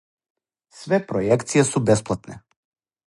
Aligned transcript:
Све 0.77 0.99
пројекције 1.11 1.67
су 1.73 1.83
бесплатне. 1.91 2.39